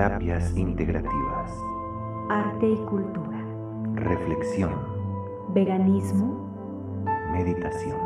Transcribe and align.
Terapias 0.00 0.56
integrativas. 0.56 1.52
Arte 2.30 2.70
y 2.70 2.76
cultura. 2.86 3.38
Reflexión. 3.96 4.72
Veganismo. 5.52 7.04
Meditación. 7.30 7.98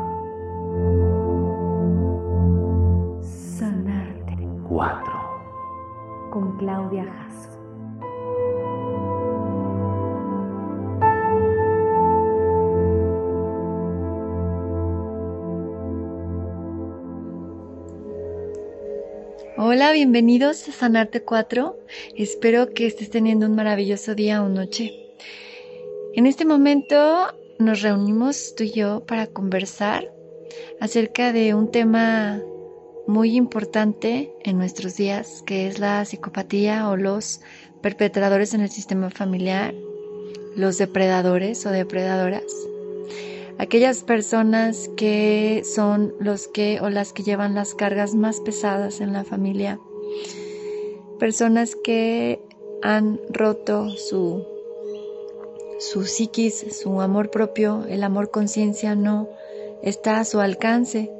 Sanarte. 3.23 4.35
4. 4.67 5.13
Con 6.31 6.57
Claudia 6.57 7.05
Jasso. 7.05 7.54
Hola, 19.57 19.93
bienvenidos 19.93 20.67
a 20.67 20.73
Sanarte 20.73 21.23
4. 21.23 21.79
Espero 22.17 22.73
que 22.73 22.87
estés 22.87 23.09
teniendo 23.09 23.45
un 23.45 23.55
maravilloso 23.55 24.13
día 24.13 24.43
o 24.43 24.49
noche. 24.49 24.91
En 26.13 26.27
este 26.27 26.43
momento 26.43 27.33
nos 27.57 27.81
reunimos 27.81 28.53
tú 28.57 28.65
y 28.65 28.71
yo 28.71 29.05
para 29.05 29.27
conversar 29.27 30.11
acerca 30.81 31.31
de 31.31 31.53
un 31.53 31.71
tema 31.71 32.41
muy 33.07 33.37
importante 33.37 34.33
en 34.43 34.57
nuestros 34.57 34.97
días, 34.97 35.41
que 35.45 35.67
es 35.67 35.79
la 35.79 36.03
psicopatía 36.03 36.89
o 36.89 36.97
los 36.97 37.39
perpetradores 37.81 38.53
en 38.53 38.59
el 38.59 38.69
sistema 38.69 39.09
familiar, 39.09 39.73
los 40.57 40.77
depredadores 40.77 41.65
o 41.65 41.69
depredadoras 41.69 42.43
aquellas 43.57 44.03
personas 44.03 44.89
que 44.97 45.63
son 45.65 46.13
los 46.19 46.47
que 46.47 46.79
o 46.81 46.89
las 46.89 47.13
que 47.13 47.23
llevan 47.23 47.55
las 47.55 47.73
cargas 47.75 48.15
más 48.15 48.41
pesadas 48.41 49.01
en 49.01 49.13
la 49.13 49.23
familia, 49.23 49.79
personas 51.19 51.75
que 51.75 52.41
han 52.81 53.19
roto 53.29 53.89
su 53.89 54.45
su 55.79 56.05
psiquis, 56.05 56.65
su 56.81 57.01
amor 57.01 57.29
propio, 57.29 57.85
el 57.87 58.03
amor 58.03 58.31
conciencia 58.31 58.95
no 58.95 59.29
está 59.81 60.19
a 60.19 60.25
su 60.25 60.39
alcance 60.39 61.11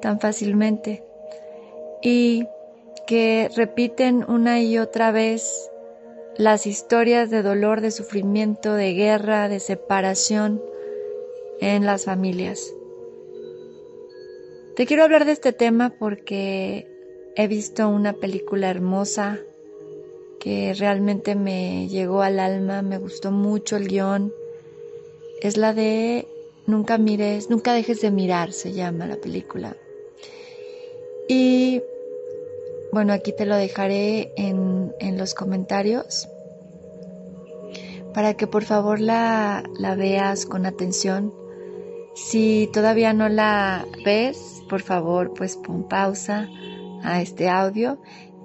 tan 0.00 0.20
fácilmente. 0.20 1.04
Y 2.02 2.46
que 3.06 3.50
repiten 3.56 4.24
una 4.28 4.60
y 4.60 4.78
otra 4.78 5.12
vez 5.12 5.70
las 6.36 6.66
historias 6.66 7.30
de 7.30 7.42
dolor, 7.42 7.80
de 7.80 7.90
sufrimiento, 7.90 8.74
de 8.74 8.94
guerra, 8.94 9.48
de 9.48 9.60
separación, 9.60 10.62
en 11.62 11.86
las 11.86 12.04
familias. 12.04 12.74
Te 14.74 14.84
quiero 14.84 15.04
hablar 15.04 15.24
de 15.24 15.32
este 15.32 15.52
tema 15.52 15.94
porque 15.98 16.88
he 17.36 17.46
visto 17.46 17.88
una 17.88 18.14
película 18.14 18.68
hermosa 18.68 19.38
que 20.40 20.74
realmente 20.74 21.36
me 21.36 21.88
llegó 21.88 22.22
al 22.22 22.40
alma, 22.40 22.82
me 22.82 22.98
gustó 22.98 23.30
mucho 23.30 23.76
el 23.76 23.86
guion. 23.86 24.32
Es 25.40 25.56
la 25.56 25.72
de 25.72 26.26
Nunca 26.66 26.96
mires, 26.96 27.50
nunca 27.50 27.72
dejes 27.74 28.00
de 28.00 28.12
mirar, 28.12 28.52
se 28.52 28.72
llama 28.72 29.06
la 29.06 29.16
película. 29.16 29.76
Y 31.28 31.82
bueno, 32.92 33.12
aquí 33.12 33.32
te 33.32 33.46
lo 33.46 33.56
dejaré 33.56 34.32
en, 34.36 34.94
en 35.00 35.18
los 35.18 35.34
comentarios 35.34 36.28
para 38.14 38.34
que 38.34 38.46
por 38.46 38.62
favor 38.62 39.00
la, 39.00 39.64
la 39.78 39.96
veas 39.96 40.46
con 40.46 40.66
atención 40.66 41.41
si 42.14 42.68
todavía 42.72 43.12
no 43.12 43.28
la 43.28 43.86
ves, 44.04 44.62
por 44.68 44.82
favor, 44.82 45.32
pues 45.34 45.56
pon 45.56 45.88
pausa 45.88 46.48
a 47.02 47.22
este 47.22 47.48
audio 47.48 47.98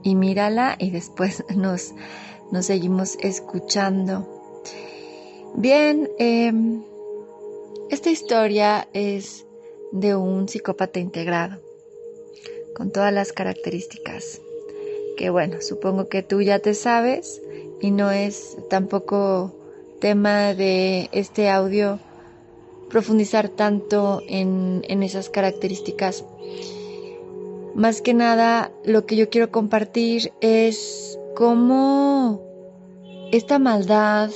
y 0.03 0.15
mírala 0.15 0.75
y 0.79 0.91
después 0.91 1.43
nos, 1.55 1.93
nos 2.51 2.65
seguimos 2.65 3.17
escuchando. 3.19 4.27
Bien, 5.55 6.09
em, 6.17 6.83
esta 7.89 8.09
historia 8.09 8.87
es 8.93 9.45
de 9.91 10.15
un 10.15 10.47
psicópata 10.47 10.99
integrado, 10.99 11.61
con 12.75 12.91
todas 12.91 13.13
las 13.13 13.31
características, 13.33 14.41
que 15.17 15.29
bueno, 15.29 15.61
supongo 15.61 16.09
que 16.09 16.21
tú 16.23 16.41
ya 16.41 16.59
te 16.59 16.73
sabes 16.73 17.41
y 17.81 17.91
no 17.91 18.11
es 18.11 18.57
tampoco 18.69 19.55
tema 19.99 20.53
de 20.53 21.09
este 21.11 21.49
audio 21.49 21.99
profundizar 22.89 23.49
tanto 23.49 24.21
en, 24.27 24.83
esas 25.03 25.29
características. 25.29 26.25
Más 27.75 28.01
que 28.01 28.13
nada, 28.13 28.71
lo 28.83 29.05
que 29.05 29.15
yo 29.15 29.29
quiero 29.29 29.51
compartir 29.51 30.31
es 30.41 31.19
cómo 31.35 32.41
esta 33.31 33.59
maldad 33.59 34.31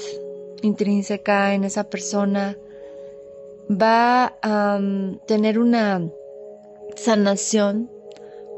intrínseca 0.61 1.53
en 1.55 1.63
esa 1.63 1.85
persona 1.89 2.57
va 3.69 4.37
a 4.41 4.77
um, 4.77 5.17
tener 5.25 5.57
una 5.57 6.07
sanación, 6.95 7.89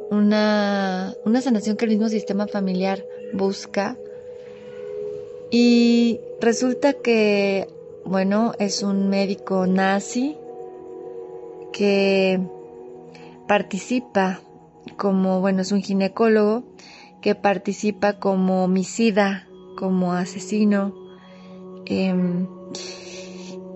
una, 0.10 1.14
una 1.24 1.42
sanación 1.42 1.78
que 1.78 1.86
el 1.86 1.92
mismo 1.92 2.10
sistema 2.10 2.48
familiar 2.48 3.06
busca. 3.34 3.98
Y 5.50 6.20
resulta 6.42 6.94
que 6.94 7.68
bueno, 8.06 8.54
es 8.60 8.84
un 8.84 9.10
médico 9.10 9.66
nazi 9.68 10.38
que 11.72 12.40
participa 13.48 14.42
como, 14.98 15.42
bueno, 15.42 15.62
es 15.62 15.72
un 15.72 15.82
ginecólogo 15.82 16.64
que 17.22 17.36
participa 17.36 18.20
como 18.20 18.66
homicida, 18.66 19.48
como 19.78 20.14
asesino, 20.14 20.94
em, 21.86 22.48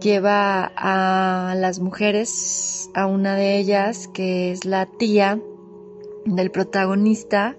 lleva 0.02 0.72
a 0.76 1.56
las 1.56 1.80
mujeres, 1.80 2.90
a 2.94 3.08
una 3.08 3.36
de 3.36 3.58
ellas, 3.58 4.08
que 4.10 4.52
es 4.52 4.66
la 4.66 4.86
tía 4.86 5.40
del 6.26 6.52
protagonista, 6.52 7.56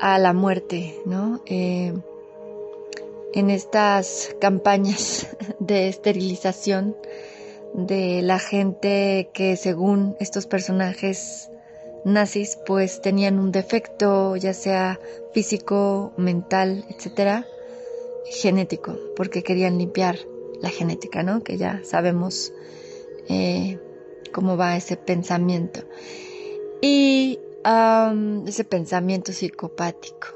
a 0.00 0.18
la 0.18 0.32
muerte, 0.32 1.00
¿no? 1.06 1.40
Em, 1.46 2.02
en 3.34 3.50
estas 3.50 4.34
campañas 4.40 5.26
de 5.58 5.88
esterilización 5.88 6.96
de 7.74 8.22
la 8.22 8.38
gente 8.38 9.30
que 9.34 9.56
según 9.56 10.16
estos 10.20 10.46
personajes 10.46 11.50
nazis 12.04 12.56
pues 12.64 13.00
tenían 13.00 13.40
un 13.40 13.50
defecto 13.50 14.36
ya 14.36 14.54
sea 14.54 15.00
físico, 15.32 16.12
mental, 16.16 16.84
etcétera, 16.88 17.44
genético, 18.26 18.96
porque 19.16 19.42
querían 19.42 19.78
limpiar 19.78 20.16
la 20.60 20.70
genética, 20.70 21.24
¿no? 21.24 21.42
Que 21.42 21.58
ya 21.58 21.80
sabemos 21.84 22.52
eh, 23.28 23.80
cómo 24.32 24.56
va 24.56 24.76
ese 24.76 24.96
pensamiento. 24.96 25.80
Y 26.80 27.40
ese 28.46 28.64
pensamiento 28.64 29.32
psicopático. 29.32 30.28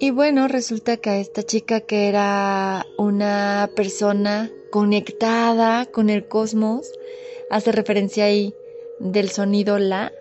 Y 0.00 0.10
bueno, 0.10 0.48
resulta 0.48 0.96
que 0.96 1.10
a 1.10 1.18
esta 1.18 1.44
chica 1.44 1.80
que 1.80 2.08
era 2.08 2.84
una 2.98 3.70
persona 3.76 4.50
conectada 4.70 5.86
con 5.86 6.10
el 6.10 6.26
cosmos, 6.26 6.90
hace 7.48 7.70
referencia 7.70 8.24
ahí 8.24 8.54
del 8.98 9.30
sonido 9.30 9.78
la, 9.78 10.12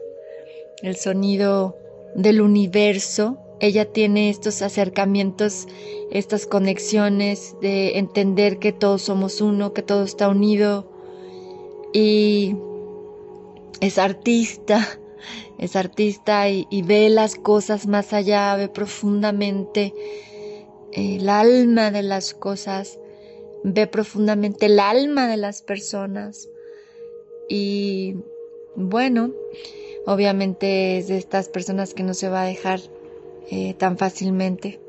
el 0.84 0.96
sonido 0.96 1.76
del 2.16 2.42
universo. 2.42 3.40
Ella 3.60 3.86
tiene 3.92 4.30
estos 4.30 4.62
acercamientos, 4.62 5.68
estas 6.12 6.46
conexiones 6.46 7.56
de 7.62 7.98
entender 7.98 8.60
que 8.60 8.74
todos 8.74 9.02
somos 9.02 9.42
uno, 9.42 9.74
que 9.74 9.82
todo 9.82 10.04
está 10.04 10.30
unido. 10.30 10.88
Y 11.94 12.56
es 13.80 13.98
artista, 13.98 15.00
es 15.58 15.76
artista 15.76 16.50
y, 16.50 16.82
ve 16.84 17.10
las 17.10 17.36
cosas 17.36 17.88
más 17.88 18.14
allá, 18.14 18.56
ve 18.56 18.68
profundamente 18.68 19.94
eh, 20.92 21.18
el 21.18 21.30
alma 21.30 21.92
de 21.92 22.04
las 22.04 22.34
cosas, 22.34 23.00
ve 23.64 23.88
profundamente 23.88 24.66
el 24.68 24.80
alma 24.80 25.28
de 25.28 25.38
las 25.38 25.62
personas. 25.62 26.50
Y 27.50 28.16
bueno, 28.76 29.32
obviamente 30.06 30.98
es 30.98 31.08
de 31.08 31.18
estas 31.18 31.50
personas 31.50 31.94
que 31.94 32.04
no 32.04 32.14
se 32.14 32.30
va 32.30 32.44
a 32.44 32.48
dejar 32.48 32.80
eh, 33.50 33.74
tan 33.76 33.98
fácilmente, 33.98 34.80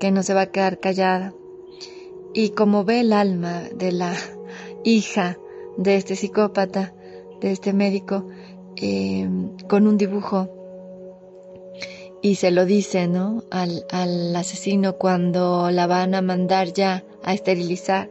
que 0.00 0.10
no 0.10 0.22
se 0.22 0.34
va 0.34 0.42
a 0.42 0.50
quedar 0.50 0.80
callada. 0.80 1.34
Y 2.32 2.50
como 2.50 2.84
ve 2.84 3.00
el 3.00 3.12
alma 3.12 3.68
de 3.74 3.92
la 3.92 4.14
hija 4.84 5.38
de 5.76 5.96
este 5.96 6.16
psicópata, 6.16 6.94
de 7.40 7.52
este 7.52 7.72
médico, 7.72 8.26
Em, 8.76 9.56
con 9.68 9.86
un 9.86 9.96
dibujo 9.96 10.48
y 12.22 12.36
se 12.36 12.50
lo 12.50 12.64
dice, 12.64 13.06
¿no? 13.06 13.44
Al, 13.50 13.84
al, 13.90 14.34
asesino 14.34 14.96
cuando 14.96 15.70
la 15.70 15.86
van 15.86 16.14
a 16.14 16.22
mandar 16.22 16.72
ya 16.72 17.04
a 17.22 17.34
esterilizar. 17.34 18.10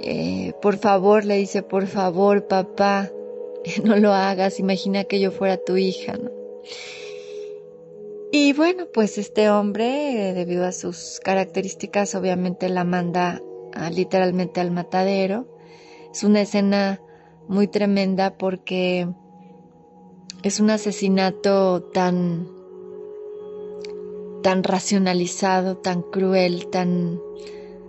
Eh, 0.00 0.52
por 0.60 0.78
favor, 0.78 1.24
le 1.24 1.36
dice, 1.36 1.62
por 1.62 1.86
favor, 1.86 2.46
papá, 2.48 3.10
no 3.84 3.96
lo 3.96 4.12
hagas, 4.12 4.58
imagina 4.58 5.04
que 5.04 5.20
yo 5.20 5.30
fuera 5.30 5.56
tu 5.56 5.76
hija. 5.76 6.18
Y 8.30 8.52
bueno, 8.52 8.86
pues 8.92 9.16
este 9.16 9.48
hombre, 9.48 10.34
debido 10.34 10.66
a 10.66 10.72
sus 10.72 11.20
características, 11.22 12.14
obviamente 12.14 12.68
la 12.68 12.84
manda 12.84 13.40
literalmente 13.92 14.60
al 14.60 14.70
matadero. 14.70 15.46
Es 16.12 16.24
una 16.24 16.42
escena 16.42 17.00
muy 17.46 17.68
tremenda 17.68 18.36
porque 18.36 19.08
es 20.42 20.60
un 20.60 20.70
asesinato 20.70 21.82
tan 21.82 22.48
tan 24.42 24.62
racionalizado, 24.62 25.76
tan 25.76 26.02
cruel, 26.02 26.68
tan 26.68 27.20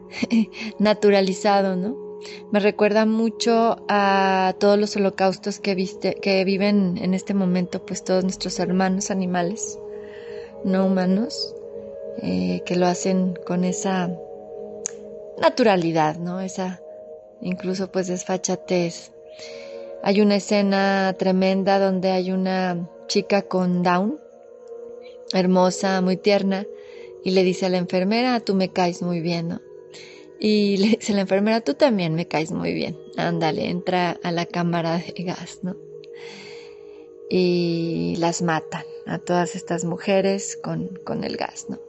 naturalizado, 0.79 1.75
¿no? 1.75 1.95
Me 2.51 2.59
recuerda 2.59 3.05
mucho 3.05 3.77
a 3.87 4.55
todos 4.59 4.77
los 4.77 4.95
holocaustos 4.95 5.59
que, 5.59 5.75
viste, 5.75 6.15
que 6.15 6.43
viven 6.43 6.97
en 6.97 7.13
este 7.13 7.33
momento, 7.33 7.85
pues 7.85 8.03
todos 8.03 8.23
nuestros 8.23 8.59
hermanos 8.59 9.09
animales, 9.11 9.79
no 10.65 10.85
humanos, 10.85 11.55
eh, 12.21 12.61
que 12.65 12.75
lo 12.75 12.87
hacen 12.87 13.37
con 13.45 13.63
esa 13.63 14.09
naturalidad, 15.41 16.17
¿no? 16.17 16.41
Esa 16.41 16.81
incluso 17.41 17.91
pues 17.91 18.07
desfachatez. 18.07 19.11
Hay 20.03 20.21
una 20.21 20.37
escena 20.37 21.15
tremenda 21.17 21.79
donde 21.79 22.11
hay 22.11 22.31
una 22.31 22.89
chica 23.07 23.41
con 23.43 23.83
Down, 23.83 24.19
hermosa, 25.33 26.01
muy 26.01 26.17
tierna, 26.17 26.65
y 27.23 27.31
le 27.31 27.43
dice 27.43 27.65
a 27.65 27.69
la 27.69 27.77
enfermera, 27.77 28.39
tú 28.39 28.55
me 28.55 28.71
caes 28.71 29.01
muy 29.01 29.19
bien, 29.19 29.49
¿no? 29.49 29.61
Y 30.39 30.77
le 30.77 30.87
dice 30.97 31.13
a 31.13 31.15
la 31.15 31.21
enfermera, 31.21 31.61
tú 31.61 31.73
también 31.73 32.15
me 32.15 32.27
caes 32.27 32.51
muy 32.51 32.73
bien. 32.73 32.97
Ándale, 33.17 33.69
entra 33.69 34.17
a 34.23 34.31
la 34.31 34.45
cámara 34.45 34.97
de 34.97 35.23
gas, 35.23 35.59
¿no? 35.63 35.75
Y 37.29 38.15
las 38.17 38.41
matan 38.41 38.85
a 39.05 39.19
todas 39.19 39.55
estas 39.55 39.85
mujeres 39.85 40.57
con, 40.57 40.99
con 41.03 41.23
el 41.23 41.37
gas, 41.37 41.67
¿no? 41.69 41.79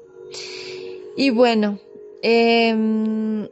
Y 1.17 1.31
bueno, 1.31 1.81
Em, 2.23 3.49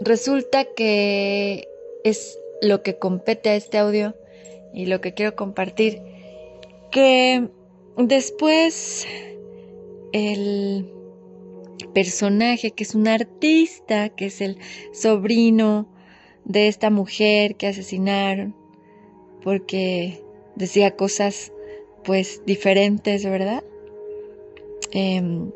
resulta 0.00 0.64
que 0.64 1.68
es 2.02 2.39
lo 2.60 2.82
que 2.82 2.98
compete 2.98 3.50
a 3.50 3.56
este 3.56 3.78
audio 3.78 4.14
y 4.72 4.86
lo 4.86 5.00
que 5.00 5.14
quiero 5.14 5.34
compartir, 5.34 6.00
que 6.90 7.48
después 7.96 9.06
el 10.12 10.92
personaje 11.92 12.70
que 12.72 12.84
es 12.84 12.94
un 12.94 13.08
artista, 13.08 14.10
que 14.10 14.26
es 14.26 14.40
el 14.40 14.58
sobrino 14.92 15.88
de 16.44 16.68
esta 16.68 16.90
mujer 16.90 17.56
que 17.56 17.66
asesinaron, 17.66 18.54
porque 19.42 20.22
decía 20.56 20.96
cosas 20.96 21.52
pues 22.04 22.42
diferentes, 22.46 23.24
¿verdad? 23.24 23.64
Em, 24.92 25.50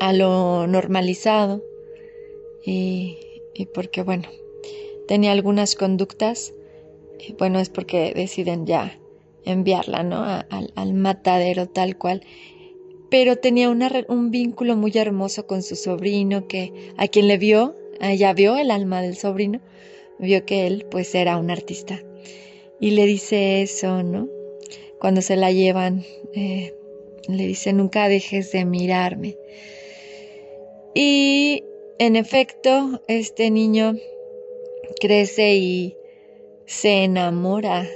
a 0.00 0.12
lo 0.12 0.66
normalizado 0.66 1.62
y, 2.64 3.18
porque, 3.74 4.02
bueno, 4.02 4.28
tenía 5.10 5.32
algunas 5.32 5.74
conductas, 5.74 6.54
bueno, 7.36 7.58
es 7.58 7.68
porque 7.68 8.12
deciden 8.14 8.64
ya 8.64 8.96
enviarla, 9.44 10.04
¿no? 10.04 10.22
al, 10.22 10.94
matadero 10.94 11.66
tal 11.66 11.98
cual. 11.98 12.22
Pero 13.10 13.34
tenía 13.34 13.70
un 13.70 14.30
vínculo 14.30 14.76
muy 14.76 14.92
hermoso 14.94 15.48
con 15.48 15.64
su 15.64 15.74
sobrino, 15.74 16.46
que 16.46 16.92
a 16.96 17.08
quien 17.08 17.26
le 17.26 17.38
vio, 17.38 17.74
ella 18.00 18.32
vio 18.34 18.56
el 18.56 18.70
alma 18.70 19.02
del 19.02 19.16
sobrino, 19.16 19.60
vio 20.20 20.46
que 20.46 20.68
él 20.68 20.86
pues 20.88 21.12
era 21.16 21.38
un 21.38 21.50
artista. 21.50 22.00
Y 22.78 22.92
le 22.92 23.04
dice 23.04 23.62
eso, 23.62 24.04
¿no? 24.04 24.28
Cuando 25.00 25.22
se 25.22 25.34
la 25.34 25.50
llevan 25.50 26.04
eh, 26.34 26.72
le 27.26 27.48
dice, 27.48 27.72
nunca 27.72 28.08
dejes 28.08 28.52
de 28.52 28.64
mirarme. 28.64 29.36
Y 30.94 31.64
en 31.98 32.14
efecto, 32.14 33.02
este 33.08 33.50
niño 33.50 33.96
crece 34.98 35.54
y 35.54 35.96
se 36.66 37.04
enamora 37.04 37.86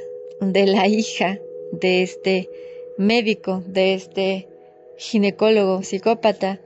de 0.41 0.67
la 0.67 0.88
hija 0.88 1.38
de 1.73 2.02
este 2.02 2.50
médico, 2.99 3.62
de 3.67 3.94
este 3.94 4.49
ginecólogo, 4.96 5.82
psicópata. 5.82 6.61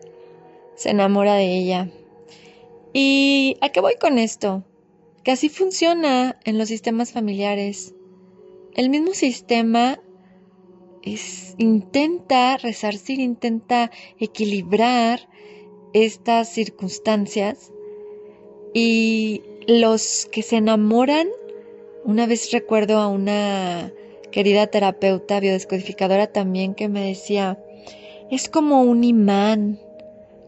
Se 0.76 0.90
enamora 0.90 1.34
de 1.34 1.56
ella. 1.56 1.90
¿Y 2.92 3.56
a 3.60 3.70
qué 3.70 3.80
voy 3.80 3.94
con 4.00 4.18
esto? 4.18 4.64
Que 5.24 5.32
así 5.32 5.48
funciona 5.48 6.38
en 6.44 6.58
los 6.58 6.68
sistemas 6.68 7.12
familiares. 7.12 7.94
El 8.74 8.90
mismo 8.90 9.12
sistema 9.12 10.00
intenta 11.58 12.56
resarcir, 12.56 13.20
intenta 13.20 13.90
equilibrar 14.18 15.28
estas 15.92 16.52
circunstancias 16.52 17.72
y 18.74 19.42
los 19.68 20.26
que 20.32 20.42
se 20.42 20.56
enamoran, 20.56 21.28
una 22.02 22.26
vez 22.26 22.50
recuerdo 22.52 22.96
a 22.98 23.06
una 23.06 23.92
querida 24.32 24.66
terapeuta 24.66 25.40
biodescodificadora 25.40 26.26
también 26.26 26.74
que 26.74 26.88
me 26.88 27.06
decía, 27.06 27.62
es 28.30 28.48
como 28.48 28.82
un 28.82 29.04
imán 29.04 29.78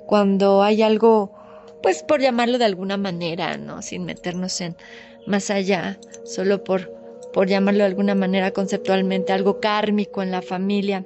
cuando 0.07 0.63
hay 0.63 0.81
algo, 0.81 1.33
pues 1.83 2.03
por 2.03 2.23
llamarlo 2.23 2.57
de 2.57 2.65
alguna 2.65 2.97
manera, 2.97 3.59
¿no? 3.59 3.83
Sin 3.83 4.07
meternos 4.07 4.59
en 4.63 4.75
más 5.27 5.51
allá, 5.51 6.01
solo 6.25 6.65
por 6.65 6.99
por 7.35 7.47
llamarlo 7.47 7.81
de 7.81 7.91
alguna 7.91 8.15
manera 8.15 8.51
conceptualmente, 8.53 9.33
algo 9.33 9.61
kármico 9.61 10.23
en 10.23 10.31
la 10.33 10.43
familia. 10.43 11.05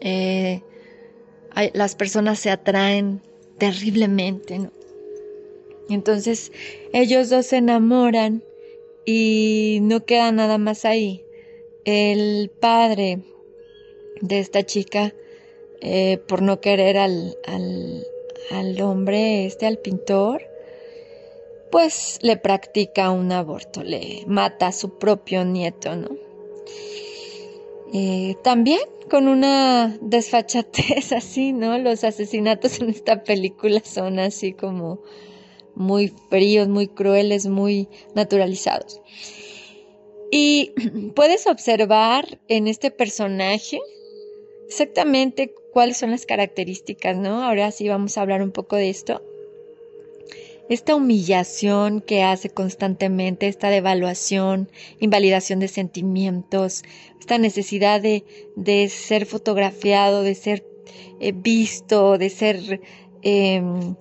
Eh, 0.00 0.60
las 1.72 1.94
personas 1.94 2.40
se 2.40 2.50
atraen 2.50 3.22
terriblemente, 3.58 4.58
¿no? 4.58 4.79
Entonces 5.90 6.52
ellos 6.92 7.28
dos 7.30 7.46
se 7.46 7.56
enamoran 7.56 8.42
y 9.04 9.78
no 9.82 10.04
queda 10.04 10.32
nada 10.32 10.58
más 10.58 10.84
ahí. 10.84 11.24
El 11.84 12.50
padre 12.60 13.18
de 14.20 14.38
esta 14.38 14.64
chica, 14.64 15.14
eh, 15.80 16.18
por 16.28 16.42
no 16.42 16.60
querer 16.60 16.98
al, 16.98 17.36
al, 18.50 18.80
hombre, 18.80 19.46
este, 19.46 19.66
al 19.66 19.78
pintor, 19.78 20.42
pues 21.70 22.18
le 22.22 22.36
practica 22.36 23.10
un 23.10 23.32
aborto, 23.32 23.82
le 23.82 24.24
mata 24.26 24.68
a 24.68 24.72
su 24.72 24.98
propio 24.98 25.44
nieto, 25.44 25.96
¿no? 25.96 26.10
Eh, 27.92 28.36
también 28.42 28.80
con 29.10 29.26
una 29.26 29.98
desfachatez 30.00 31.12
así, 31.16 31.52
¿no? 31.52 31.78
Los 31.78 32.04
asesinatos 32.04 32.80
en 32.80 32.90
esta 32.90 33.24
película 33.24 33.80
son 33.84 34.18
así 34.18 34.52
como 34.52 35.00
muy 35.80 36.12
fríos, 36.28 36.68
muy 36.68 36.86
crueles, 36.86 37.46
muy 37.46 37.88
naturalizados. 38.14 39.00
Y 40.30 40.72
puedes 41.16 41.46
observar 41.46 42.38
en 42.48 42.68
este 42.68 42.90
personaje 42.90 43.80
exactamente 44.66 45.52
cuáles 45.72 45.96
son 45.96 46.12
las 46.12 46.26
características, 46.26 47.16
¿no? 47.16 47.42
Ahora 47.42 47.70
sí 47.70 47.88
vamos 47.88 48.16
a 48.16 48.22
hablar 48.22 48.42
un 48.42 48.52
poco 48.52 48.76
de 48.76 48.90
esto 48.90 49.22
esta 50.70 50.94
humillación 50.94 52.00
que 52.00 52.22
hace 52.22 52.48
constantemente, 52.48 53.48
esta 53.48 53.70
devaluación, 53.70 54.70
invalidación 55.00 55.58
de 55.58 55.66
sentimientos, 55.66 56.84
esta 57.18 57.38
necesidad 57.38 58.00
de, 58.00 58.88
ser 58.88 59.26
fotografiado, 59.26 60.22
de 60.22 60.36
ser 60.36 60.64
eh, 61.18 61.32
visto, 61.32 62.18
de 62.18 62.30
ser 62.30 62.80
em, 63.22 63.96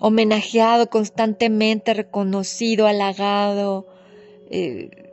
homenajeado 0.00 0.88
constantemente, 0.90 1.94
reconocido, 1.94 2.86
halagado, 2.86 3.86
eh, 4.50 5.12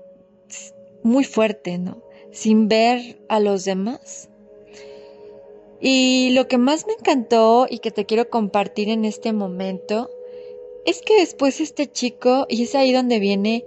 muy 1.04 1.24
fuerte, 1.24 1.77
¿no? 1.77 2.01
Sin 2.32 2.68
ver 2.68 3.20
a 3.30 3.39
los 3.39 3.65
demás. 3.65 4.30
Y 5.80 6.32
lo 6.32 6.48
que 6.48 6.58
más 6.58 6.88
me 6.88 6.94
encantó 6.94 7.68
y 7.70 7.80
que 7.80 7.92
te 7.92 8.06
quiero 8.06 8.30
compartir 8.30 8.89
en 8.89 9.06
este 9.06 9.34
momento 9.34 10.10
es 10.86 11.01
que 11.01 11.20
después 11.20 11.60
este 11.60 11.92
chico, 11.92 12.46
y 12.50 12.63
es 12.63 12.75
ahí 12.75 12.92
donde 12.92 13.20
viene 13.20 13.65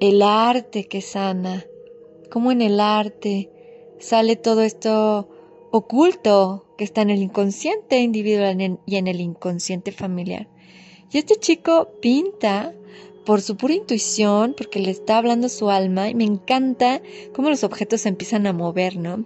el 0.00 0.22
arte 0.22 0.84
que 0.86 1.00
sana, 1.00 1.66
como 2.30 2.50
en 2.50 2.62
el 2.62 2.80
arte 2.80 3.50
sale 3.98 4.36
todo 4.36 4.62
esto 4.62 5.28
oculto 5.70 6.63
que 6.76 6.84
está 6.84 7.02
en 7.02 7.10
el 7.10 7.22
inconsciente 7.22 8.00
individual 8.00 8.78
y 8.86 8.96
en 8.96 9.06
el 9.08 9.20
inconsciente 9.20 9.92
familiar. 9.92 10.48
Y 11.12 11.18
este 11.18 11.36
chico 11.36 11.90
pinta 12.00 12.74
por 13.24 13.40
su 13.40 13.56
pura 13.56 13.74
intuición, 13.74 14.54
porque 14.56 14.80
le 14.80 14.90
está 14.90 15.18
hablando 15.18 15.48
su 15.48 15.70
alma, 15.70 16.08
y 16.08 16.14
me 16.14 16.24
encanta 16.24 17.00
cómo 17.32 17.50
los 17.50 17.64
objetos 17.64 18.02
se 18.02 18.08
empiezan 18.08 18.46
a 18.46 18.52
mover, 18.52 18.96
¿no? 18.96 19.24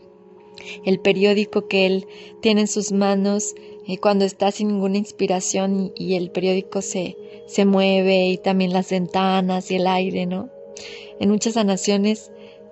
El 0.85 1.01
periódico 1.01 1.69
que 1.69 1.87
él 1.87 2.07
tiene 2.41 2.63
en 2.63 2.69
sus 2.69 2.93
manos 2.93 3.55
cuando 3.97 4.27
está 4.27 4.51
sin 4.51 4.69
ninguna 4.69 4.99
inspiración 4.99 5.93
y, 5.97 6.15
el 6.17 6.31
periódico 6.31 6.83
se, 6.83 7.17
mueve 7.65 8.27
y 8.27 8.37
también 8.37 8.73
las 8.73 8.91
ventanas 8.91 9.71
y 9.71 9.77
el 9.77 9.87
aire, 9.87 10.27
¿no? 10.27 10.51
En 11.21 11.31
muchas 11.31 11.55
sanaciones 11.55 12.31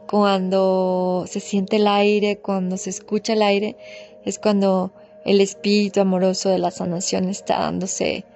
cuando 0.08 1.24
se 1.26 1.40
siente 1.40 1.76
el 1.76 1.86
aire, 1.86 2.38
cuando 2.38 2.76
se 2.76 2.90
escucha 2.90 3.32
el 3.32 3.42
aire, 3.42 3.76
es 4.26 4.38
cuando 4.38 4.92
el 5.24 5.40
espíritu 5.40 6.00
amoroso 6.00 6.50
de 6.50 6.58
la 6.58 6.70
sanación 6.70 7.30
está 7.30 7.60
dándose 7.60 8.26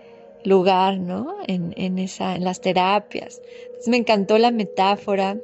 lugar, 0.44 0.98
¿no? 0.98 1.36
En, 1.46 1.74
en, 1.76 1.98
esa, 1.98 2.36
en 2.36 2.44
las 2.44 2.60
terapias. 2.60 3.42
Entonces 3.64 3.88
me 3.88 3.98
encantó 3.98 4.38
la 4.38 4.50
metáfora, 4.50 5.38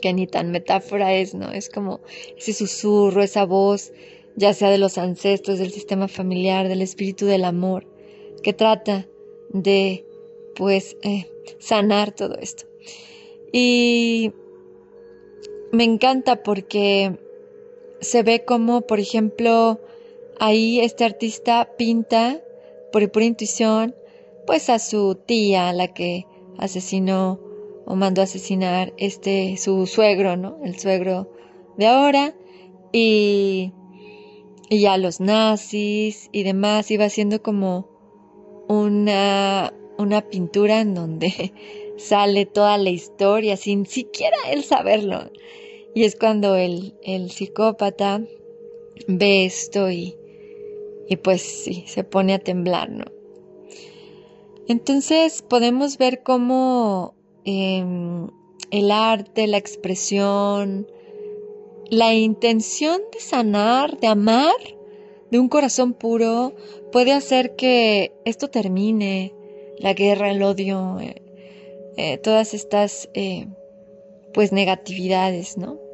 que 0.00 0.12
ni 0.12 0.26
tan 0.26 0.50
metáfora 0.50 1.12
es, 1.14 1.34
¿no? 1.34 1.52
Es 1.52 1.68
como 1.68 2.00
ese 2.36 2.54
susurro, 2.54 3.22
esa 3.22 3.44
voz, 3.44 3.92
ya 4.36 4.54
sea 4.54 4.70
de 4.70 4.78
los 4.78 4.96
ancestros, 4.96 5.58
del 5.58 5.72
sistema 5.72 6.08
familiar, 6.08 6.68
del 6.68 6.82
espíritu 6.82 7.26
del 7.26 7.44
amor, 7.44 7.86
que 8.42 8.52
trata 8.52 9.06
de, 9.50 10.06
pues, 10.54 10.96
eh, 11.02 11.26
sanar 11.58 12.12
todo 12.12 12.36
esto. 12.38 12.64
Y 13.52 14.32
me 15.72 15.84
encanta 15.84 16.42
porque 16.42 17.18
se 18.00 18.22
ve 18.22 18.44
como, 18.44 18.82
por 18.82 19.00
ejemplo, 19.00 19.80
ahí 20.38 20.80
este 20.80 21.04
artista 21.04 21.70
pinta 21.76 22.40
por 22.92 23.10
pura 23.10 23.24
intuición, 23.24 23.94
pues 24.46 24.70
a 24.70 24.78
su 24.78 25.14
tía, 25.14 25.72
la 25.72 25.88
que 25.88 26.26
asesinó 26.58 27.40
o 27.86 27.96
mandó 27.96 28.22
asesinar 28.22 28.92
este 28.98 29.56
su 29.56 29.86
suegro, 29.86 30.36
¿no? 30.36 30.58
El 30.62 30.78
suegro 30.78 31.30
de 31.76 31.86
ahora 31.86 32.34
y 32.92 33.72
y 34.70 34.84
a 34.86 34.98
los 34.98 35.20
nazis 35.20 36.28
y 36.32 36.42
demás 36.42 36.90
iba 36.90 37.06
haciendo 37.06 37.42
como 37.42 37.88
una 38.68 39.72
una 39.96 40.20
pintura 40.28 40.80
en 40.80 40.94
donde 40.94 41.52
sale 41.96 42.44
toda 42.46 42.76
la 42.78 42.90
historia 42.90 43.56
sin 43.56 43.86
siquiera 43.86 44.36
él 44.50 44.64
saberlo. 44.64 45.30
Y 45.98 46.04
es 46.04 46.14
cuando 46.14 46.54
el, 46.54 46.94
el 47.02 47.32
psicópata 47.32 48.22
ve 49.08 49.44
esto 49.44 49.90
y, 49.90 50.14
y 51.08 51.16
pues 51.16 51.42
sí, 51.42 51.82
se 51.88 52.04
pone 52.04 52.34
a 52.34 52.38
temblar, 52.38 52.88
¿no? 52.88 53.06
Entonces 54.68 55.42
podemos 55.42 55.98
ver 55.98 56.22
cómo 56.22 57.16
em, 57.44 58.28
el 58.70 58.92
arte, 58.92 59.48
la 59.48 59.56
expresión, 59.56 60.86
la 61.90 62.14
intención 62.14 63.00
de 63.12 63.18
sanar, 63.18 63.98
de 63.98 64.06
amar, 64.06 64.54
de 65.32 65.40
un 65.40 65.48
corazón 65.48 65.94
puro, 65.94 66.54
puede 66.92 67.10
hacer 67.10 67.56
que 67.56 68.12
esto 68.24 68.46
termine, 68.46 69.34
la 69.80 69.94
guerra, 69.94 70.30
el 70.30 70.44
odio, 70.44 71.00
eh, 71.00 71.22
eh, 71.96 72.18
todas 72.18 72.54
estas 72.54 73.10
eh, 73.14 73.48
pues 74.32 74.52
negatividades, 74.52 75.58
¿no? 75.58 75.87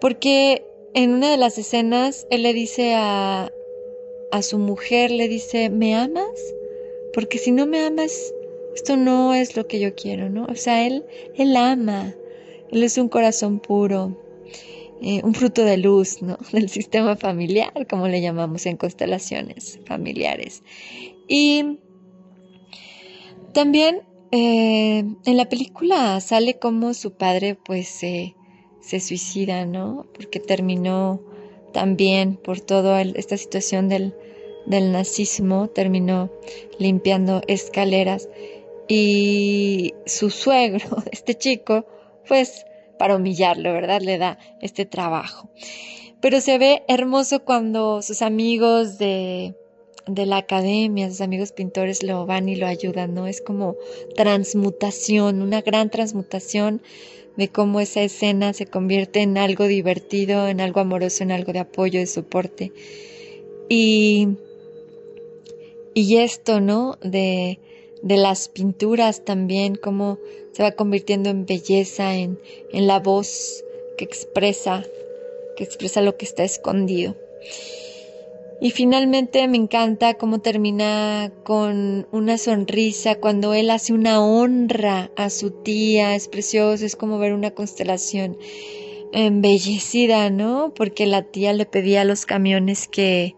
Porque 0.00 0.64
en 0.94 1.12
una 1.12 1.30
de 1.30 1.36
las 1.36 1.58
escenas 1.58 2.26
él 2.30 2.42
le 2.42 2.52
dice 2.52 2.94
a, 2.94 3.52
a 4.30 4.42
su 4.42 4.58
mujer, 4.58 5.10
le 5.10 5.28
dice, 5.28 5.70
¿me 5.70 5.94
amas? 5.94 6.54
Porque 7.12 7.38
si 7.38 7.52
no 7.52 7.66
me 7.66 7.80
amas, 7.84 8.32
esto 8.74 8.96
no 8.96 9.34
es 9.34 9.56
lo 9.56 9.66
que 9.66 9.78
yo 9.78 9.94
quiero, 9.94 10.28
¿no? 10.30 10.46
O 10.46 10.56
sea, 10.56 10.86
él, 10.86 11.04
él 11.36 11.56
ama, 11.56 12.14
él 12.70 12.82
es 12.82 12.98
un 12.98 13.08
corazón 13.08 13.60
puro, 13.60 14.16
eh, 15.00 15.20
un 15.22 15.34
fruto 15.34 15.64
de 15.64 15.76
luz, 15.76 16.22
¿no? 16.22 16.38
Del 16.52 16.68
sistema 16.68 17.16
familiar, 17.16 17.86
como 17.88 18.08
le 18.08 18.20
llamamos 18.20 18.66
en 18.66 18.76
constelaciones 18.76 19.78
familiares. 19.86 20.62
Y 21.28 21.78
también 23.52 24.02
eh, 24.32 25.04
en 25.24 25.36
la 25.36 25.48
película 25.48 26.20
sale 26.20 26.58
como 26.58 26.94
su 26.94 27.12
padre 27.12 27.54
pues 27.54 28.02
se 28.84 29.00
suicida, 29.00 29.64
¿no? 29.64 30.06
Porque 30.14 30.40
terminó 30.40 31.20
también 31.72 32.36
por 32.36 32.60
toda 32.60 33.02
esta 33.02 33.36
situación 33.36 33.88
del, 33.88 34.14
del 34.66 34.92
nazismo, 34.92 35.68
terminó 35.68 36.30
limpiando 36.78 37.42
escaleras 37.48 38.28
y 38.88 39.94
su 40.06 40.30
suegro, 40.30 41.02
este 41.12 41.34
chico, 41.34 41.86
pues 42.28 42.66
para 42.98 43.16
humillarlo, 43.16 43.72
¿verdad? 43.72 44.00
Le 44.00 44.18
da 44.18 44.38
este 44.60 44.84
trabajo. 44.84 45.48
Pero 46.20 46.40
se 46.40 46.58
ve 46.58 46.82
hermoso 46.88 47.44
cuando 47.44 48.02
sus 48.02 48.22
amigos 48.22 48.98
de, 48.98 49.54
de 50.06 50.26
la 50.26 50.38
academia, 50.38 51.10
sus 51.10 51.20
amigos 51.20 51.52
pintores 51.52 52.02
lo 52.02 52.24
van 52.24 52.48
y 52.48 52.56
lo 52.56 52.66
ayudan, 52.66 53.14
¿no? 53.14 53.26
Es 53.26 53.40
como 53.40 53.76
transmutación, 54.14 55.42
una 55.42 55.60
gran 55.60 55.90
transmutación 55.90 56.82
de 57.36 57.48
cómo 57.48 57.80
esa 57.80 58.02
escena 58.02 58.52
se 58.52 58.66
convierte 58.66 59.20
en 59.20 59.38
algo 59.38 59.66
divertido, 59.66 60.48
en 60.48 60.60
algo 60.60 60.80
amoroso, 60.80 61.22
en 61.22 61.32
algo 61.32 61.52
de 61.52 61.60
apoyo, 61.60 62.00
de 62.00 62.06
soporte. 62.06 62.72
Y, 63.68 64.28
y 65.94 66.18
esto, 66.18 66.60
¿no? 66.60 66.98
De, 67.02 67.58
de 68.02 68.16
las 68.16 68.48
pinturas 68.48 69.24
también, 69.24 69.76
cómo 69.76 70.18
se 70.52 70.62
va 70.62 70.72
convirtiendo 70.72 71.30
en 71.30 71.46
belleza, 71.46 72.14
en, 72.14 72.38
en 72.72 72.86
la 72.86 73.00
voz 73.00 73.64
que 73.96 74.04
expresa, 74.04 74.84
que 75.56 75.64
expresa 75.64 76.00
lo 76.02 76.16
que 76.16 76.24
está 76.24 76.44
escondido. 76.44 77.16
Y 78.60 78.70
finalmente 78.70 79.46
me 79.48 79.56
encanta 79.56 80.14
cómo 80.14 80.40
termina 80.40 81.32
con 81.44 82.06
una 82.12 82.38
sonrisa 82.38 83.16
cuando 83.16 83.52
él 83.52 83.70
hace 83.70 83.92
una 83.92 84.24
honra 84.24 85.10
a 85.16 85.28
su 85.30 85.50
tía. 85.50 86.14
Es 86.14 86.28
precioso, 86.28 86.84
es 86.84 86.96
como 86.96 87.18
ver 87.18 87.34
una 87.34 87.50
constelación 87.50 88.38
embellecida, 89.12 90.30
¿no? 90.30 90.72
Porque 90.74 91.06
la 91.06 91.22
tía 91.22 91.52
le 91.52 91.66
pedía 91.66 92.02
a 92.02 92.04
los 92.04 92.26
camiones 92.26 92.88
que, 92.88 93.36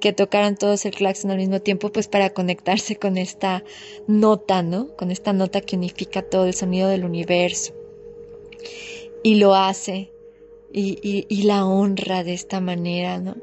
que 0.00 0.12
tocaran 0.12 0.56
todos 0.56 0.84
el 0.86 0.94
claxon 0.94 1.30
al 1.30 1.38
mismo 1.38 1.60
tiempo, 1.60 1.92
pues 1.92 2.08
para 2.08 2.30
conectarse 2.30 2.96
con 2.96 3.18
esta 3.18 3.64
nota, 4.06 4.62
¿no? 4.62 4.96
Con 4.96 5.10
esta 5.10 5.32
nota 5.32 5.60
que 5.60 5.76
unifica 5.76 6.22
todo 6.22 6.46
el 6.46 6.54
sonido 6.54 6.88
del 6.88 7.04
universo. 7.04 7.74
Y 9.22 9.36
lo 9.36 9.54
hace 9.54 10.10
y, 10.72 11.42
la 11.42 11.66
honra 11.66 12.24
de 12.24 12.34
esta 12.34 12.60
manera, 12.60 13.18
¿no? 13.18 13.36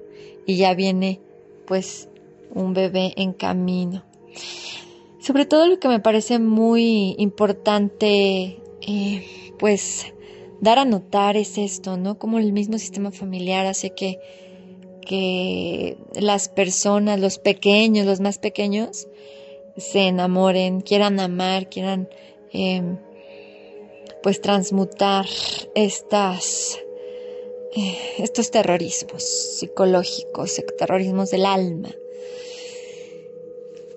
y 0.45 0.57
ya 0.57 0.73
viene 0.73 1.19
pues 1.65 2.09
un 2.53 2.73
bebé 2.73 3.13
en 3.15 3.33
camino. 3.33 4.03
Sobre 5.19 5.45
todo 5.45 5.67
lo 5.67 5.79
que 5.79 5.87
me 5.87 5.99
parece 5.99 6.39
muy 6.39 7.15
importante 7.17 8.59
eh, 8.81 9.25
pues 9.57 10.13
dar 10.59 10.79
a 10.79 10.85
notar 10.85 11.37
es 11.37 11.57
esto, 11.57 11.97
¿no? 11.97 12.17
Como 12.17 12.39
el 12.39 12.51
mismo 12.51 12.77
sistema 12.77 13.11
familiar 13.11 13.65
hace 13.65 13.91
que, 13.91 14.19
que 15.01 15.97
las 16.15 16.49
personas, 16.49 17.19
los 17.19 17.39
pequeños, 17.39 18.05
los 18.05 18.19
más 18.19 18.37
pequeños, 18.37 19.07
se 19.77 20.07
enamoren, 20.07 20.81
quieran 20.81 21.19
amar, 21.19 21.69
quieran 21.69 22.09
em, 22.51 22.97
pues 24.21 24.41
transmutar 24.41 25.25
estas 25.73 26.79
estos 28.17 28.51
terrorismos 28.51 29.23
psicológicos, 29.23 30.61
terrorismos 30.77 31.31
del 31.31 31.45
alma. 31.45 31.89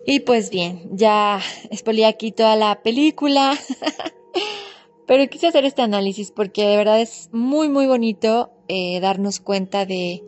Y 0.06 0.21
pues 0.21 0.50
bien, 0.50 0.88
ya 0.92 1.40
expolié 1.71 2.06
aquí 2.06 2.30
toda 2.30 2.54
la 2.54 2.80
película, 2.83 3.59
pero 5.06 5.28
quise 5.28 5.49
hacer 5.49 5.64
este 5.64 5.83
análisis 5.83 6.30
porque 6.30 6.64
de 6.64 6.76
verdad 6.76 7.00
es 7.00 7.28
muy, 7.33 7.68
muy 7.68 7.87
bonito 7.87 8.50
eh, 8.68 9.00
darnos 9.00 9.40
cuenta 9.40 9.85
de, 9.85 10.23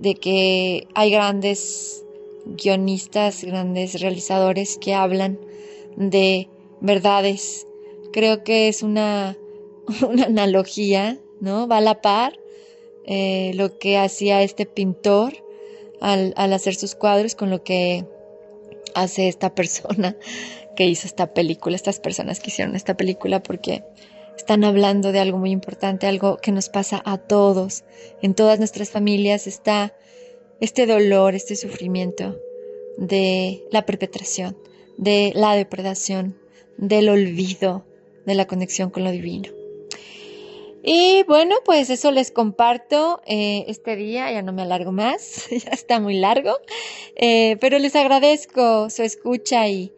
de 0.00 0.14
que 0.14 0.88
hay 0.94 1.10
grandes 1.12 2.04
guionistas, 2.46 3.44
grandes 3.44 4.00
realizadores 4.00 4.76
que 4.78 4.94
hablan 4.94 5.38
de 5.96 6.48
verdades. 6.80 7.66
Creo 8.12 8.42
que 8.42 8.66
es 8.66 8.82
una, 8.82 9.36
una 10.08 10.24
analogía, 10.24 11.20
¿no? 11.40 11.68
Va 11.68 11.76
a 11.78 11.80
la 11.80 12.00
par 12.00 12.36
eh, 13.06 13.52
lo 13.54 13.78
que 13.78 13.98
hacía 13.98 14.42
este 14.42 14.66
pintor 14.66 15.34
al, 16.00 16.34
hacer 16.36 16.74
sus 16.74 16.94
cuadros 16.94 17.34
con 17.34 17.50
lo 17.50 17.62
que 17.62 18.04
hace 18.94 19.28
esta 19.28 19.54
persona 19.54 20.16
que 20.76 20.86
hizo 20.86 21.06
esta 21.06 21.32
película, 21.32 21.76
estas 21.76 22.00
personas 22.00 22.40
que 22.40 22.50
hicieron 22.50 22.76
esta 22.76 22.96
película, 22.96 23.42
porque 23.42 23.84
están 24.36 24.64
hablando 24.64 25.12
de 25.12 25.20
algo 25.20 25.38
muy 25.38 25.50
importante, 25.50 26.06
algo 26.06 26.36
que 26.36 26.52
nos 26.52 26.68
pasa 26.68 27.00
a 27.04 27.16
todos. 27.16 27.84
En 28.22 28.34
todas 28.34 28.58
nuestras 28.58 28.90
familias 28.90 29.46
está 29.46 29.94
este 30.60 30.86
dolor, 30.86 31.34
este 31.34 31.56
sufrimiento 31.56 32.38
de 32.98 33.64
la 33.70 33.86
perpetración, 33.86 34.56
de 34.98 35.32
la 35.34 35.54
depredación, 35.54 36.38
del 36.76 37.08
olvido, 37.08 37.86
de 38.26 38.34
la 38.34 38.46
conexión 38.46 38.90
con 38.90 39.04
lo 39.04 39.10
divino. 39.10 39.55
Y 40.88 41.24
bueno, 41.24 41.56
pues 41.64 41.90
eso 41.90 42.12
les 42.12 42.30
comparto 42.30 43.20
eh, 43.26 43.64
este 43.66 43.96
día, 43.96 44.30
ya 44.30 44.40
no 44.42 44.52
me 44.52 44.62
alargo 44.62 44.92
más, 44.92 45.48
ya 45.50 45.70
está 45.72 45.98
muy 45.98 46.14
largo, 46.14 46.52
eh, 47.16 47.56
pero 47.60 47.80
les 47.80 47.96
agradezco 47.96 48.88
su 48.88 49.02
escucha 49.02 49.66
y, 49.66 49.92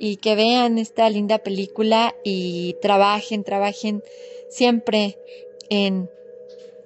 y 0.00 0.16
que 0.16 0.34
vean 0.34 0.78
esta 0.78 1.08
linda 1.08 1.38
película 1.38 2.16
y 2.24 2.74
trabajen, 2.82 3.44
trabajen 3.44 4.02
siempre 4.50 5.18
en, 5.70 6.10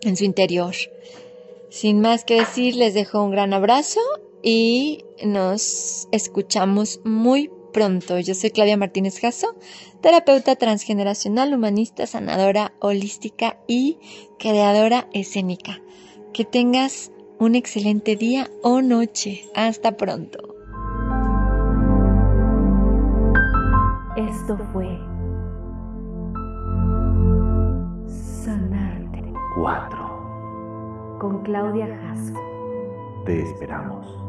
en 0.03 0.17
su 0.19 0.25
interior. 0.25 0.75
Sin 1.71 2.03
más 2.03 2.27
que 2.27 2.41
decir, 2.41 2.77
les 2.77 2.93
dejo 2.93 3.25
un 3.25 3.31
gran 3.31 3.55
abrazo 3.55 4.01
y 4.43 5.07
nos 5.25 6.07
escuchamos 6.13 7.01
muy 7.03 7.49
pronto. 7.49 7.58
Yo 7.73 8.35
soy 8.35 8.51
Claudia 8.51 8.77
Martínez 8.77 9.21
Jasso, 9.21 9.55
terapeuta 10.01 10.57
transgeneracional, 10.57 11.55
humanista, 11.55 12.07
sanadora 12.07 12.73
holística 12.81 13.59
y 13.69 13.99
creadora 14.39 15.09
escénica. 15.13 15.81
Que 16.33 16.45
tengas 16.45 17.13
un 17.39 17.55
excelente 17.55 18.17
día 18.17 18.51
o 18.63 18.83
noche. 18.83 19.45
Hasta 19.55 19.97
pronto. 19.97 20.57
Esto 24.17 24.59
fue 24.73 24.89
Sanarte 28.43 29.33
4. 29.57 31.19
con 31.21 31.43
Claudia 31.45 31.87
Jasso. 31.87 32.35
Te 33.25 33.43
esperamos. 33.43 34.28